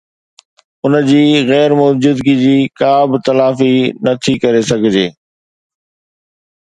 ان 0.85 0.93
جي 1.09 1.17
غير 1.49 1.75
موجودگيءَ 1.81 2.39
جي 2.45 2.55
ڪا 2.81 2.91
به 3.09 3.17
تلافي 3.25 3.71
نه 4.03 4.13
ٿي 4.23 4.33
ڪري 4.43 4.61
سگھجي 4.71 5.07